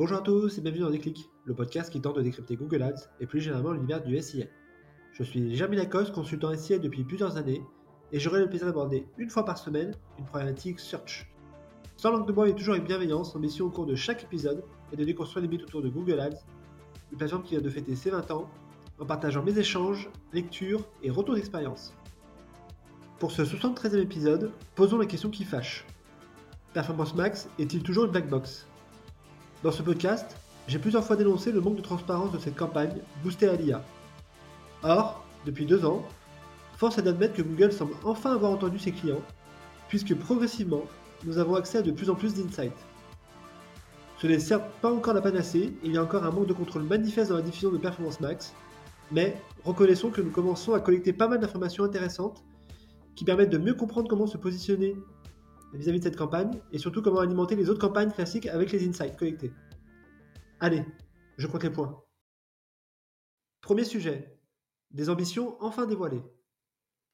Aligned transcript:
Bonjour 0.00 0.16
à 0.16 0.22
tous 0.22 0.56
et 0.56 0.62
bienvenue 0.62 0.84
dans 0.84 0.90
Déclic, 0.90 1.28
le 1.44 1.52
podcast 1.52 1.92
qui 1.92 2.00
tente 2.00 2.16
de 2.16 2.22
décrypter 2.22 2.56
Google 2.56 2.82
Ads 2.84 3.10
et 3.20 3.26
plus 3.26 3.42
généralement 3.42 3.72
l'univers 3.72 4.02
du 4.02 4.18
SIA. 4.18 4.46
Je 5.12 5.22
suis 5.22 5.54
Jeremy 5.54 5.76
Lacoste, 5.76 6.14
consultant 6.14 6.56
SIA 6.56 6.78
depuis 6.78 7.04
plusieurs 7.04 7.36
années 7.36 7.62
et 8.10 8.18
j'aurai 8.18 8.40
le 8.40 8.48
plaisir 8.48 8.66
d'aborder 8.66 9.06
une 9.18 9.28
fois 9.28 9.44
par 9.44 9.58
semaine 9.58 9.92
une 10.18 10.24
problématique 10.24 10.80
search. 10.80 11.30
Sans 11.98 12.12
langue 12.12 12.26
de 12.26 12.32
bois 12.32 12.48
et 12.48 12.54
toujours 12.54 12.76
avec 12.76 12.86
bienveillance, 12.86 13.36
mission 13.36 13.66
au 13.66 13.70
cours 13.70 13.84
de 13.84 13.94
chaque 13.94 14.24
épisode 14.24 14.64
est 14.90 14.96
de 14.96 15.04
déconstruire 15.04 15.42
les 15.42 15.48
mythes 15.48 15.64
autour 15.64 15.82
de 15.82 15.90
Google 15.90 16.18
Ads, 16.18 16.46
une 17.12 17.18
plateforme 17.18 17.42
qui 17.42 17.50
vient 17.50 17.60
de 17.60 17.68
fêter 17.68 17.94
ses 17.94 18.08
20 18.08 18.30
ans 18.30 18.48
en 18.98 19.04
partageant 19.04 19.42
mes 19.42 19.58
échanges, 19.58 20.08
lectures 20.32 20.80
et 21.02 21.10
retours 21.10 21.34
d'expérience. 21.34 21.94
Pour 23.18 23.32
ce 23.32 23.42
73e 23.42 23.98
épisode, 23.98 24.50
posons 24.76 24.96
la 24.96 25.04
question 25.04 25.28
qui 25.28 25.44
fâche. 25.44 25.84
Performance 26.72 27.14
Max 27.14 27.50
est-il 27.58 27.82
toujours 27.82 28.06
une 28.06 28.12
black 28.12 28.30
box? 28.30 28.66
Dans 29.62 29.72
ce 29.72 29.82
podcast, 29.82 30.38
j'ai 30.68 30.78
plusieurs 30.78 31.04
fois 31.04 31.16
dénoncé 31.16 31.52
le 31.52 31.60
manque 31.60 31.76
de 31.76 31.82
transparence 31.82 32.32
de 32.32 32.38
cette 32.38 32.56
campagne 32.56 32.96
boostée 33.22 33.46
à 33.46 33.56
l'IA. 33.56 33.84
Or, 34.82 35.22
depuis 35.44 35.66
deux 35.66 35.84
ans, 35.84 36.02
force 36.78 36.96
est 36.96 37.02
d'admettre 37.02 37.34
que 37.34 37.42
Google 37.42 37.70
semble 37.70 37.92
enfin 38.02 38.32
avoir 38.32 38.52
entendu 38.52 38.78
ses 38.78 38.92
clients, 38.92 39.20
puisque 39.88 40.14
progressivement, 40.14 40.84
nous 41.26 41.36
avons 41.36 41.56
accès 41.56 41.76
à 41.76 41.82
de 41.82 41.90
plus 41.90 42.08
en 42.08 42.14
plus 42.14 42.32
d'insights. 42.32 42.72
Ce 44.16 44.26
n'est 44.26 44.38
certes 44.38 44.64
pas 44.80 44.90
encore 44.90 45.12
la 45.12 45.20
panacée, 45.20 45.74
il 45.84 45.92
y 45.92 45.98
a 45.98 46.02
encore 46.02 46.24
un 46.24 46.30
manque 46.30 46.46
de 46.46 46.54
contrôle 46.54 46.84
manifeste 46.84 47.28
dans 47.28 47.36
la 47.36 47.42
diffusion 47.42 47.70
de 47.70 47.76
Performance 47.76 48.20
Max, 48.20 48.54
mais 49.12 49.36
reconnaissons 49.64 50.08
que 50.08 50.22
nous 50.22 50.30
commençons 50.30 50.72
à 50.72 50.80
collecter 50.80 51.12
pas 51.12 51.28
mal 51.28 51.38
d'informations 51.38 51.84
intéressantes 51.84 52.42
qui 53.14 53.26
permettent 53.26 53.50
de 53.50 53.58
mieux 53.58 53.74
comprendre 53.74 54.08
comment 54.08 54.26
se 54.26 54.38
positionner 54.38 54.96
vis-à-vis 55.74 55.98
de 55.98 56.04
cette 56.04 56.16
campagne 56.16 56.60
et 56.72 56.78
surtout 56.78 57.02
comment 57.02 57.20
alimenter 57.20 57.56
les 57.56 57.70
autres 57.70 57.80
campagnes 57.80 58.10
classiques 58.10 58.46
avec 58.46 58.72
les 58.72 58.88
insights 58.88 59.16
collectés. 59.16 59.52
Allez, 60.58 60.84
je 61.38 61.46
compte 61.46 61.62
les 61.62 61.70
points. 61.70 62.02
Premier 63.60 63.84
sujet, 63.84 64.38
des 64.90 65.10
ambitions 65.10 65.56
enfin 65.60 65.86
dévoilées. 65.86 66.22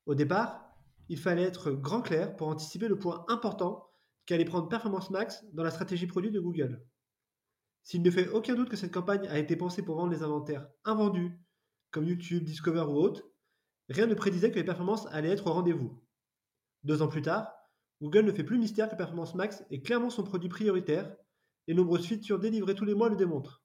Au 0.06 0.14
départ, 0.14 0.74
il 1.08 1.18
fallait 1.18 1.42
être 1.42 1.70
grand 1.70 2.02
clair 2.02 2.34
pour 2.36 2.48
anticiper 2.48 2.88
le 2.88 2.98
point 2.98 3.24
important 3.28 3.88
qu'allait 4.24 4.44
prendre 4.44 4.68
Performance 4.68 5.10
Max 5.10 5.44
dans 5.52 5.62
la 5.62 5.70
stratégie 5.70 6.06
produit 6.06 6.30
de 6.30 6.40
Google. 6.40 6.84
S'il 7.82 8.02
ne 8.02 8.10
fait 8.10 8.28
aucun 8.28 8.54
doute 8.54 8.68
que 8.68 8.76
cette 8.76 8.92
campagne 8.92 9.28
a 9.28 9.38
été 9.38 9.54
pensée 9.54 9.82
pour 9.82 9.96
vendre 9.96 10.12
les 10.12 10.22
inventaires 10.22 10.68
invendus, 10.84 11.38
comme 11.92 12.04
YouTube, 12.04 12.42
Discover 12.42 12.86
ou 12.88 12.96
autres, 12.96 13.22
rien 13.88 14.06
ne 14.06 14.14
prédisait 14.14 14.50
que 14.50 14.56
les 14.56 14.64
performances 14.64 15.06
allaient 15.12 15.30
être 15.30 15.46
au 15.46 15.52
rendez-vous. 15.52 16.02
Deux 16.82 17.02
ans 17.02 17.08
plus 17.08 17.22
tard, 17.22 17.52
Google 18.02 18.26
ne 18.26 18.32
fait 18.32 18.44
plus 18.44 18.58
mystère 18.58 18.88
que 18.88 18.96
Performance 18.96 19.34
Max 19.34 19.64
est 19.70 19.80
clairement 19.80 20.10
son 20.10 20.22
produit 20.22 20.48
prioritaire, 20.48 21.16
les 21.66 21.74
nombreuses 21.74 22.06
features 22.06 22.38
délivrées 22.38 22.74
tous 22.74 22.84
les 22.84 22.94
mois 22.94 23.08
le 23.08 23.16
démontrent. 23.16 23.62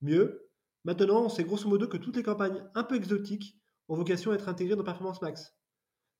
Mieux, 0.00 0.48
maintenant 0.84 1.24
on 1.24 1.28
sait 1.28 1.44
grosso 1.44 1.68
modo 1.68 1.88
que 1.88 1.96
toutes 1.96 2.16
les 2.16 2.22
campagnes 2.22 2.64
un 2.74 2.84
peu 2.84 2.94
exotiques 2.94 3.60
ont 3.88 3.96
vocation 3.96 4.30
à 4.30 4.34
être 4.34 4.48
intégrées 4.48 4.76
dans 4.76 4.84
Performance 4.84 5.20
Max. 5.20 5.56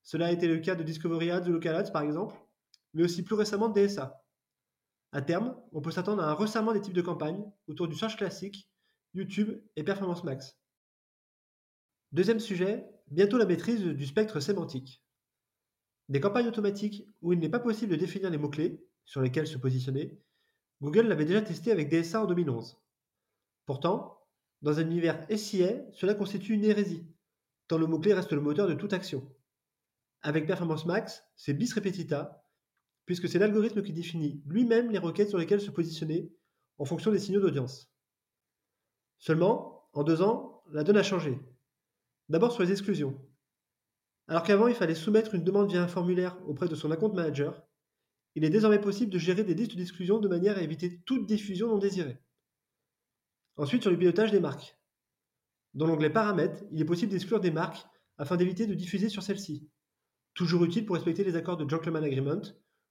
Cela 0.03 0.27
a 0.27 0.33
été 0.33 0.49
le 0.49 0.59
cas 0.59 0.75
de 0.75 0.83
Discovery 0.83 1.31
Ads 1.31 1.49
ou 1.49 1.53
Local 1.53 1.77
Ads 1.77 1.93
par 1.93 2.03
exemple, 2.03 2.37
mais 2.95 3.05
aussi 3.05 3.23
plus 3.23 3.37
récemment 3.37 3.69
de 3.69 3.81
DSA. 3.81 4.21
À 5.13 5.23
terme, 5.23 5.57
on 5.73 5.81
peut 5.81 5.91
s'attendre 5.91 6.23
à 6.23 6.31
un 6.31 6.35
resserrement 6.35 6.73
des 6.73 6.81
types 6.81 6.95
de 6.95 7.03
campagnes 7.03 7.45
autour 7.69 7.89
du 7.89 7.97
search 7.97 8.17
classique, 8.17 8.69
YouTube 9.15 9.61
et 9.77 9.85
Performance 9.85 10.25
Max. 10.25 10.59
Deuxième 12.13 12.41
sujet, 12.41 12.89
bientôt 13.09 13.39
la 13.39 13.47
maîtrise 13.47 13.85
du 13.85 14.07
spectre 14.07 14.41
sémantique. 14.41 15.03
Des 16.11 16.21
campagnes 16.21 16.49
automatiques 16.49 17.07
où 17.23 17.33
il 17.33 17.39
n'est 17.39 17.49
pas 17.49 17.61
possible 17.61 17.93
de 17.93 17.97
définir 17.97 18.31
les 18.31 18.37
mots-clés 18.37 18.85
sur 19.05 19.23
lesquels 19.23 19.47
se 19.47 19.59
positionner, 19.59 20.19
Google 20.83 21.07
l'avait 21.07 21.25
déjà 21.25 21.41
testé 21.41 21.71
avec 21.71 21.89
DSA 21.89 22.25
en 22.25 22.27
2011. 22.27 22.83
Pourtant, 23.65 24.21
dans 24.61 24.81
un 24.81 24.87
univers 24.87 25.25
SIA, 25.31 25.85
cela 25.93 26.15
constitue 26.15 26.55
une 26.55 26.65
hérésie, 26.65 27.07
tant 27.69 27.79
le 27.79 27.87
mot-clé 27.87 28.13
reste 28.13 28.33
le 28.33 28.41
moteur 28.41 28.67
de 28.67 28.75
toute 28.75 28.93
action. 28.93 29.25
Avec 30.23 30.49
Performance 30.49 30.85
Max, 30.85 31.23
c'est 31.37 31.55
bis 31.55 31.73
repetita, 31.73 32.45
puisque 33.07 33.29
c'est 33.29 33.39
l'algorithme 33.39 33.85
qui 33.85 33.93
définit 33.93 34.43
lui-même 34.47 34.91
les 34.91 34.99
requêtes 34.99 35.29
sur 35.29 35.39
lesquelles 35.39 35.61
se 35.61 35.71
positionner 35.71 36.35
en 36.79 36.85
fonction 36.87 37.13
des 37.13 37.21
signaux 37.21 37.41
d'audience. 37.41 37.89
Seulement, 39.21 39.89
en 39.93 40.03
deux 40.03 40.23
ans, 40.23 40.65
la 40.73 40.83
donne 40.83 40.97
a 40.97 41.05
changé. 41.05 41.39
D'abord 42.29 42.51
sur 42.51 42.65
les 42.65 42.73
exclusions. 42.73 43.17
Alors 44.31 44.45
qu'avant 44.45 44.69
il 44.69 44.77
fallait 44.77 44.95
soumettre 44.95 45.35
une 45.35 45.43
demande 45.43 45.69
via 45.69 45.83
un 45.83 45.89
formulaire 45.89 46.39
auprès 46.47 46.69
de 46.69 46.77
son 46.77 46.93
account 46.93 47.13
manager, 47.13 47.67
il 48.37 48.45
est 48.45 48.51
désormais 48.51 48.81
possible 48.81 49.11
de 49.11 49.19
gérer 49.19 49.43
des 49.43 49.55
listes 49.55 49.75
d'exclusion 49.75 50.21
de 50.21 50.29
manière 50.29 50.57
à 50.57 50.63
éviter 50.63 51.01
toute 51.01 51.27
diffusion 51.27 51.67
non 51.67 51.79
désirée. 51.79 52.23
Ensuite 53.57 53.83
sur 53.83 53.91
le 53.91 53.99
pilotage 53.99 54.31
des 54.31 54.39
marques. 54.39 54.79
Dans 55.75 55.89
l'onglet 55.89 56.11
Paramètres, 56.11 56.63
il 56.71 56.81
est 56.81 56.85
possible 56.85 57.11
d'exclure 57.11 57.41
des 57.41 57.51
marques 57.51 57.85
afin 58.19 58.37
d'éviter 58.37 58.69
de 58.69 58.75
diffuser 58.75 59.09
sur 59.09 59.25
celles-ci. 59.25 59.69
Toujours 60.35 60.63
utile 60.63 60.87
pour 60.87 60.95
respecter 60.95 61.25
les 61.25 61.35
accords 61.35 61.57
de 61.57 61.69
Gentleman 61.69 62.05
Agreement 62.05 62.43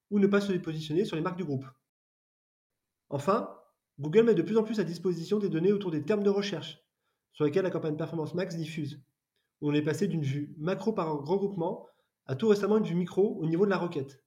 ou 0.09 0.19
ne 0.19 0.27
pas 0.27 0.41
se 0.41 0.51
positionner 0.51 1.05
sur 1.05 1.15
les 1.15 1.21
marques 1.21 1.37
du 1.37 1.45
groupe. 1.45 1.65
Enfin, 3.07 3.57
Google 3.97 4.23
met 4.23 4.35
de 4.35 4.41
plus 4.41 4.57
en 4.57 4.63
plus 4.63 4.81
à 4.81 4.83
disposition 4.83 5.39
des 5.39 5.47
données 5.47 5.71
autour 5.71 5.91
des 5.91 6.03
termes 6.03 6.23
de 6.23 6.29
recherche, 6.29 6.83
sur 7.31 7.45
lesquels 7.45 7.63
la 7.63 7.71
campagne 7.71 7.95
Performance 7.95 8.35
Max 8.35 8.57
diffuse 8.57 9.01
où 9.61 9.69
on 9.69 9.73
est 9.73 9.81
passé 9.81 10.07
d'une 10.07 10.23
vue 10.23 10.55
macro 10.57 10.93
par 10.93 11.09
un 11.09 11.15
grand 11.15 11.37
groupement 11.37 11.87
à 12.25 12.35
tout 12.35 12.47
récemment 12.47 12.77
une 12.77 12.85
vue 12.85 12.95
micro 12.95 13.37
au 13.39 13.45
niveau 13.45 13.65
de 13.65 13.69
la 13.69 13.77
requête. 13.77 14.23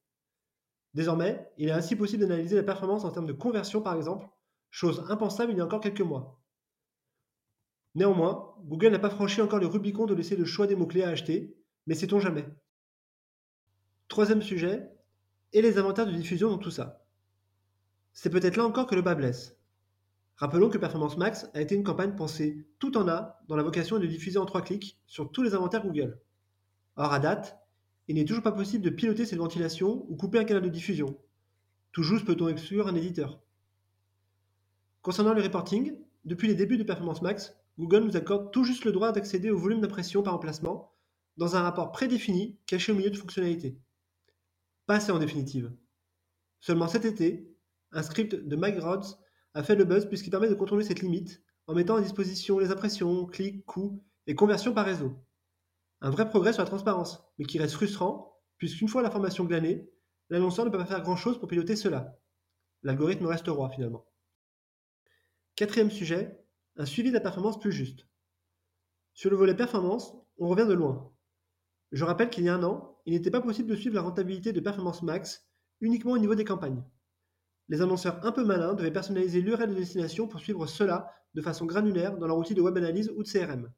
Désormais, 0.95 1.51
il 1.57 1.69
est 1.69 1.73
ainsi 1.73 1.97
possible 1.97 2.23
d'analyser 2.23 2.57
la 2.57 2.63
performance 2.63 3.05
en 3.05 3.11
termes 3.11 3.27
de 3.27 3.33
conversion 3.33 3.81
par 3.81 3.95
exemple, 3.95 4.27
chose 4.71 5.05
impensable 5.09 5.53
il 5.53 5.59
y 5.59 5.61
a 5.61 5.65
encore 5.65 5.81
quelques 5.81 6.01
mois. 6.01 6.41
Néanmoins, 7.95 8.55
Google 8.65 8.89
n'a 8.89 8.99
pas 8.99 9.11
franchi 9.11 9.41
encore 9.41 9.59
le 9.59 9.67
Rubicon 9.67 10.07
de 10.07 10.15
laisser 10.15 10.37
le 10.37 10.45
choix 10.45 10.67
des 10.67 10.77
mots-clés 10.77 11.03
à 11.03 11.11
acheter, 11.11 11.57
mais 11.87 11.95
sait-on 11.95 12.21
jamais. 12.21 12.47
Troisième 14.09 14.43
sujet, 14.43 14.91
et 15.53 15.63
les 15.63 15.79
inventaires 15.79 16.07
de 16.07 16.13
diffusion 16.13 16.51
dans 16.51 16.59
tout 16.59 16.71
ça. 16.71 17.05
C'est 18.13 18.31
peut-être 18.31 18.57
là 18.57 18.65
encore 18.65 18.87
que 18.87 18.95
le 18.95 19.03
bas 19.03 19.15
blesse. 19.15 19.57
Rappelons 20.43 20.71
que 20.71 20.79
Performance 20.79 21.17
Max 21.19 21.49
a 21.55 21.61
été 21.61 21.77
une 21.77 21.85
campagne 21.85 22.17
pensée 22.17 22.67
tout 22.81 22.97
en 22.97 23.07
A 23.07 23.41
dont 23.47 23.55
la 23.55 23.63
vocation 23.63 24.01
de 24.01 24.07
diffuser 24.09 24.39
en 24.39 24.45
trois 24.45 24.61
clics 24.61 24.99
sur 25.07 25.31
tous 25.31 25.45
les 25.45 25.55
inventaires 25.55 25.87
Google. 25.87 26.21
Or, 26.97 27.13
à 27.13 27.21
date, 27.21 27.61
il 28.09 28.17
n'est 28.17 28.25
toujours 28.25 28.43
pas 28.43 28.51
possible 28.51 28.83
de 28.83 28.91
piloter 28.91 29.25
cette 29.25 29.39
ventilation 29.39 30.05
ou 30.09 30.17
couper 30.17 30.41
un 30.41 30.45
canal 30.45 30.65
de 30.65 30.69
diffusion. 30.69 31.17
Tout 31.93 32.03
juste 32.03 32.27
peut-on 32.27 32.49
exclure 32.49 32.89
un 32.89 32.97
éditeur. 32.97 33.41
Concernant 35.01 35.33
le 35.33 35.43
reporting, 35.43 35.97
depuis 36.25 36.49
les 36.49 36.57
débuts 36.57 36.77
de 36.77 36.83
Performance 36.83 37.23
Max, 37.23 37.57
Google 37.79 38.03
nous 38.03 38.17
accorde 38.17 38.51
tout 38.51 38.65
juste 38.65 38.85
le 38.85 38.91
droit 38.91 39.13
d'accéder 39.13 39.53
au 39.53 39.59
volume 39.59 39.81
d'impression 39.81 40.25
par 40.25 40.35
emplacement 40.35 40.93
dans 41.37 41.55
un 41.55 41.63
rapport 41.63 41.93
prédéfini 41.93 42.59
caché 42.67 42.91
au 42.91 42.97
milieu 42.97 43.11
de 43.11 43.17
fonctionnalités. 43.17 43.79
Pas 44.87 44.97
assez 44.97 45.13
en 45.13 45.21
définitive. 45.21 45.71
Seulement 46.59 46.89
cet 46.89 47.05
été, 47.05 47.49
un 47.93 48.03
script 48.03 48.35
de 48.35 48.57
Mike 48.57 48.81
Rhodes 48.81 49.22
a 49.55 49.63
fait 49.63 49.75
le 49.75 49.85
buzz 49.85 50.07
puisqu'il 50.07 50.31
permet 50.31 50.49
de 50.49 50.55
contourner 50.55 50.85
cette 50.85 51.01
limite 51.01 51.43
en 51.67 51.75
mettant 51.75 51.97
à 51.97 52.01
disposition 52.01 52.59
les 52.59 52.71
impressions, 52.71 53.27
clics, 53.27 53.65
coûts 53.65 54.03
et 54.27 54.35
conversions 54.35 54.73
par 54.73 54.87
réseau. 54.87 55.17
Un 56.01 56.11
vrai 56.11 56.29
progrès 56.29 56.53
sur 56.53 56.63
la 56.63 56.69
transparence, 56.69 57.23
mais 57.39 57.45
qui 57.45 57.59
reste 57.59 57.75
frustrant 57.75 58.41
puisqu'une 58.59 58.89
fois 58.89 59.03
l'information 59.03 59.45
glanée, 59.45 59.91
l'annonceur 60.29 60.65
ne 60.65 60.71
peut 60.71 60.79
pas 60.79 60.87
faire 60.87 61.03
grand-chose 61.03 61.39
pour 61.39 61.49
piloter 61.49 61.77
cela. 61.77 62.19
L'algorithme 62.83 63.27
reste 63.27 63.49
roi 63.49 63.69
finalement. 63.71 64.07
Quatrième 65.57 65.91
sujet, 65.91 66.45
un 66.77 66.87
suivi 66.87 67.11
de 67.11 67.15
la 67.15 67.21
performance 67.21 67.59
plus 67.59 67.73
juste. 67.73 68.07
Sur 69.15 69.31
le 69.31 69.37
volet 69.37 69.55
performance, 69.55 70.15
on 70.39 70.49
revient 70.49 70.67
de 70.67 70.73
loin. 70.73 71.13
Je 71.93 72.05
rappelle 72.05 72.31
qu'il 72.31 72.45
y 72.45 72.49
a 72.49 72.55
un 72.55 72.63
an, 72.63 72.99
il 73.05 73.13
n'était 73.13 73.31
pas 73.31 73.43
possible 73.43 73.69
de 73.69 73.77
suivre 73.77 73.95
la 73.95 74.01
rentabilité 74.01 74.53
de 74.53 74.61
Performance 74.61 75.03
Max 75.03 75.47
uniquement 75.81 76.13
au 76.13 76.19
niveau 76.19 76.35
des 76.35 76.45
campagnes 76.45 76.83
les 77.73 77.81
annonceurs 77.81 78.23
un 78.23 78.33
peu 78.33 78.45
malins 78.45 78.75
devaient 78.75 78.93
personnaliser 78.93 79.41
l'URL 79.41 79.71
de 79.71 79.75
destination 79.75 80.29
pour 80.29 80.41
suivre 80.41 80.67
cela 80.67 81.11
de 81.33 81.41
façon 81.41 81.65
granulaire 81.65 82.19
dans 82.19 82.27
leur 82.27 82.37
outil 82.37 82.53
de 82.53 82.61
web 82.61 82.77
analyse 82.77 83.11
ou 83.17 83.23
de 83.23 83.27
CRM. 83.27 83.73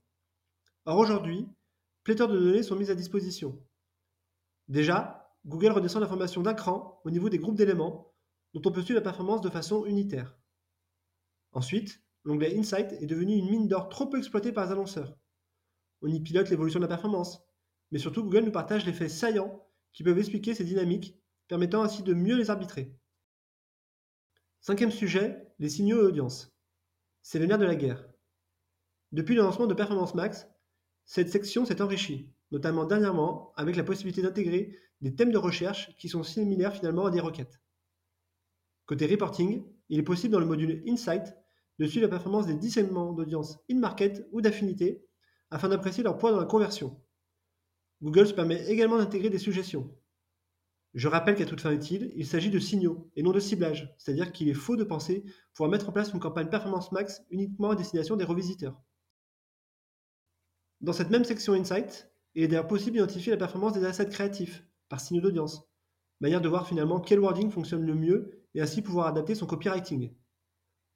Or 0.84 0.98
aujourd'hui, 0.98 1.46
pléthore 2.02 2.26
de 2.26 2.36
données 2.36 2.64
sont 2.64 2.74
mises 2.74 2.90
à 2.90 2.96
disposition. 2.96 3.56
Déjà, 4.66 5.32
Google 5.46 5.70
redescend 5.70 6.02
l'information 6.02 6.42
d'un 6.42 6.54
cran 6.54 7.00
au 7.04 7.10
niveau 7.12 7.28
des 7.28 7.38
groupes 7.38 7.54
d'éléments 7.54 8.12
dont 8.52 8.68
on 8.68 8.72
peut 8.72 8.82
suivre 8.82 8.98
la 8.98 9.04
performance 9.04 9.42
de 9.42 9.48
façon 9.48 9.86
unitaire. 9.86 10.36
Ensuite, 11.52 12.02
l'onglet 12.24 12.58
Insight 12.58 12.94
est 13.00 13.06
devenu 13.06 13.36
une 13.36 13.48
mine 13.48 13.68
d'or 13.68 13.88
trop 13.88 14.06
peu 14.06 14.18
exploitée 14.18 14.50
par 14.50 14.66
les 14.66 14.72
annonceurs. 14.72 15.16
On 16.02 16.08
y 16.08 16.18
pilote 16.18 16.50
l'évolution 16.50 16.80
de 16.80 16.84
la 16.84 16.88
performance, 16.88 17.46
mais 17.92 18.00
surtout 18.00 18.24
Google 18.24 18.46
nous 18.46 18.50
partage 18.50 18.86
les 18.86 18.92
faits 18.92 19.10
saillants 19.10 19.64
qui 19.92 20.02
peuvent 20.02 20.18
expliquer 20.18 20.52
ces 20.52 20.64
dynamiques, 20.64 21.16
permettant 21.46 21.84
ainsi 21.84 22.02
de 22.02 22.12
mieux 22.12 22.36
les 22.36 22.50
arbitrer. 22.50 22.92
Cinquième 24.66 24.90
sujet, 24.90 25.46
les 25.58 25.68
signaux 25.68 26.00
et 26.00 26.06
audiences. 26.06 26.56
C'est 27.20 27.38
le 27.38 27.44
nerf 27.44 27.58
de 27.58 27.66
la 27.66 27.74
guerre. 27.74 28.08
Depuis 29.12 29.34
le 29.34 29.42
lancement 29.42 29.66
de 29.66 29.74
Performance 29.74 30.14
Max, 30.14 30.48
cette 31.04 31.28
section 31.28 31.66
s'est 31.66 31.82
enrichie, 31.82 32.32
notamment 32.50 32.86
dernièrement 32.86 33.52
avec 33.56 33.76
la 33.76 33.84
possibilité 33.84 34.22
d'intégrer 34.22 34.74
des 35.02 35.14
thèmes 35.14 35.32
de 35.32 35.36
recherche 35.36 35.94
qui 35.98 36.08
sont 36.08 36.22
similaires 36.22 36.74
finalement 36.74 37.04
à 37.04 37.10
des 37.10 37.20
requêtes. 37.20 37.60
Côté 38.86 39.04
reporting, 39.04 39.66
il 39.90 39.98
est 39.98 40.02
possible 40.02 40.32
dans 40.32 40.40
le 40.40 40.46
module 40.46 40.82
Insight 40.88 41.36
de 41.78 41.84
suivre 41.84 42.06
la 42.06 42.16
performance 42.16 42.46
des 42.46 42.54
10 42.54 42.70
segments 42.70 43.12
d'audience 43.12 43.58
in-market 43.70 44.26
ou 44.32 44.40
d'affinité 44.40 45.04
afin 45.50 45.68
d'apprécier 45.68 46.02
leur 46.02 46.16
poids 46.16 46.32
dans 46.32 46.40
la 46.40 46.46
conversion. 46.46 46.98
Google 48.00 48.28
se 48.28 48.32
permet 48.32 48.66
également 48.70 48.96
d'intégrer 48.96 49.28
des 49.28 49.38
suggestions. 49.38 49.94
Je 50.94 51.08
rappelle 51.08 51.34
qu'à 51.34 51.44
toute 51.44 51.60
fin 51.60 51.72
utile, 51.72 52.12
il 52.14 52.24
s'agit 52.24 52.50
de 52.50 52.60
signaux 52.60 53.10
et 53.16 53.22
non 53.24 53.32
de 53.32 53.40
ciblage, 53.40 53.92
c'est-à-dire 53.98 54.30
qu'il 54.30 54.48
est 54.48 54.54
faux 54.54 54.76
de 54.76 54.84
penser 54.84 55.24
pouvoir 55.52 55.70
mettre 55.70 55.88
en 55.88 55.92
place 55.92 56.12
une 56.12 56.20
campagne 56.20 56.48
performance 56.48 56.92
max 56.92 57.22
uniquement 57.30 57.70
à 57.70 57.74
destination 57.74 58.14
des 58.14 58.24
revisiteurs. 58.24 58.80
Dans 60.80 60.92
cette 60.92 61.10
même 61.10 61.24
section 61.24 61.54
Insight, 61.54 62.12
il 62.36 62.44
est 62.44 62.48
d'ailleurs 62.48 62.68
possible 62.68 62.92
d'identifier 62.92 63.32
la 63.32 63.38
performance 63.38 63.72
des 63.72 63.84
assets 63.84 64.08
créatifs 64.08 64.64
par 64.88 65.00
signaux 65.00 65.20
d'audience, 65.20 65.68
manière 66.20 66.40
de 66.40 66.48
voir 66.48 66.68
finalement 66.68 67.00
quel 67.00 67.18
wording 67.18 67.50
fonctionne 67.50 67.84
le 67.84 67.94
mieux 67.94 68.44
et 68.54 68.60
ainsi 68.60 68.80
pouvoir 68.80 69.08
adapter 69.08 69.34
son 69.34 69.46
copywriting. 69.46 70.14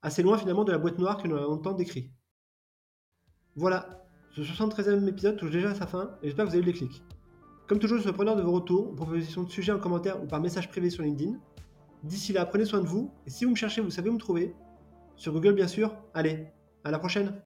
Assez 0.03 0.23
loin 0.23 0.39
finalement 0.39 0.65
de 0.65 0.71
la 0.71 0.79
boîte 0.79 0.99
noire 0.99 1.21
que 1.21 1.27
nous 1.27 1.35
avons 1.35 1.51
longtemps 1.51 1.73
décrit. 1.73 2.13
Voilà, 3.57 4.07
ce 4.31 4.43
73e 4.43 5.09
épisode 5.09 5.37
touche 5.37 5.51
déjà 5.51 5.71
à 5.71 5.75
sa 5.75 5.89
fin 5.89 6.17
et 6.23 6.27
j'espère 6.27 6.45
que 6.45 6.51
vous 6.51 6.57
avez 6.57 6.63
eu 6.63 6.67
le 6.67 6.73
déclic. 6.73 7.03
Comme 7.69 7.79
toujours, 7.79 7.99
je 7.99 8.03
suis 8.05 8.13
preneur 8.13 8.35
de 8.35 8.41
vos 8.41 8.53
retours, 8.53 8.95
propositions 8.95 9.43
de 9.43 9.51
sujets 9.51 9.73
en 9.73 9.79
commentaire 9.79 10.23
ou 10.23 10.27
par 10.27 10.41
message 10.41 10.71
privé 10.71 10.89
sur 10.89 11.03
LinkedIn. 11.03 11.35
D'ici 12.03 12.33
là, 12.33 12.47
prenez 12.47 12.65
soin 12.65 12.81
de 12.81 12.87
vous 12.87 13.13
et 13.27 13.31
si 13.31 13.45
vous 13.45 13.51
me 13.51 13.57
cherchez, 13.57 13.83
vous 13.83 13.91
savez 13.91 14.09
où 14.09 14.15
me 14.15 14.19
trouver. 14.19 14.55
Sur 15.17 15.35
Google 15.35 15.53
bien 15.53 15.69
sûr. 15.69 15.95
Allez, 16.15 16.47
à 16.85 16.91
la 16.91 16.99
prochaine 16.99 17.43